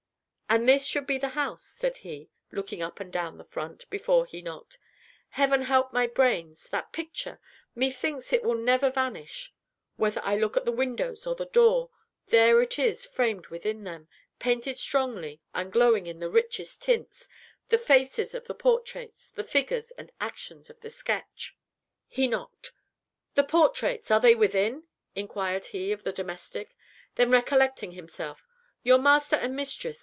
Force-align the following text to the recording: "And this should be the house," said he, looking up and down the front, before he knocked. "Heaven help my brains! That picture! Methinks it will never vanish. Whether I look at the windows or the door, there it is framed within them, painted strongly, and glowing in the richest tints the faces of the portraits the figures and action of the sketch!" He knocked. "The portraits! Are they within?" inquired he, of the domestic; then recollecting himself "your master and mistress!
"And 0.53 0.67
this 0.67 0.85
should 0.85 1.07
be 1.07 1.17
the 1.17 1.29
house," 1.29 1.63
said 1.63 1.95
he, 1.95 2.29
looking 2.51 2.81
up 2.81 2.99
and 2.99 3.09
down 3.09 3.37
the 3.37 3.45
front, 3.45 3.89
before 3.89 4.25
he 4.25 4.41
knocked. 4.41 4.79
"Heaven 5.29 5.61
help 5.61 5.93
my 5.93 6.07
brains! 6.07 6.67
That 6.67 6.91
picture! 6.91 7.39
Methinks 7.73 8.33
it 8.33 8.43
will 8.43 8.57
never 8.57 8.91
vanish. 8.91 9.53
Whether 9.95 10.19
I 10.25 10.35
look 10.35 10.57
at 10.57 10.65
the 10.65 10.73
windows 10.73 11.25
or 11.25 11.35
the 11.35 11.45
door, 11.45 11.89
there 12.27 12.61
it 12.61 12.77
is 12.77 13.05
framed 13.05 13.47
within 13.47 13.85
them, 13.85 14.09
painted 14.39 14.75
strongly, 14.75 15.39
and 15.53 15.71
glowing 15.71 16.05
in 16.05 16.19
the 16.19 16.29
richest 16.29 16.81
tints 16.81 17.29
the 17.69 17.77
faces 17.77 18.33
of 18.35 18.47
the 18.47 18.53
portraits 18.53 19.29
the 19.29 19.45
figures 19.45 19.91
and 19.91 20.11
action 20.19 20.63
of 20.69 20.81
the 20.81 20.89
sketch!" 20.89 21.55
He 22.09 22.27
knocked. 22.27 22.73
"The 23.35 23.45
portraits! 23.45 24.11
Are 24.11 24.19
they 24.19 24.35
within?" 24.35 24.83
inquired 25.15 25.67
he, 25.67 25.93
of 25.93 26.03
the 26.03 26.11
domestic; 26.11 26.75
then 27.15 27.31
recollecting 27.31 27.93
himself 27.93 28.45
"your 28.83 28.97
master 28.99 29.37
and 29.37 29.55
mistress! 29.55 29.99